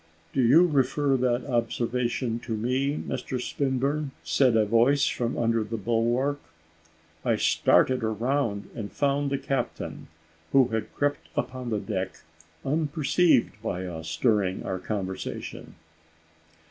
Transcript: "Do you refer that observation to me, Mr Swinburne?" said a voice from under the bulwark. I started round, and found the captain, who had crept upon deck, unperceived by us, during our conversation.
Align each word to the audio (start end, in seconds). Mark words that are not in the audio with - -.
"Do 0.33 0.41
you 0.41 0.65
refer 0.65 1.15
that 1.17 1.45
observation 1.45 2.39
to 2.39 2.57
me, 2.57 2.97
Mr 2.97 3.39
Swinburne?" 3.39 4.09
said 4.23 4.57
a 4.57 4.65
voice 4.65 5.05
from 5.05 5.37
under 5.37 5.63
the 5.63 5.77
bulwark. 5.77 6.39
I 7.23 7.35
started 7.35 8.01
round, 8.01 8.67
and 8.73 8.91
found 8.91 9.29
the 9.29 9.37
captain, 9.37 10.07
who 10.53 10.69
had 10.69 10.91
crept 10.95 11.29
upon 11.35 11.69
deck, 11.85 12.15
unperceived 12.65 13.61
by 13.61 13.85
us, 13.85 14.17
during 14.17 14.63
our 14.63 14.79
conversation. 14.79 15.75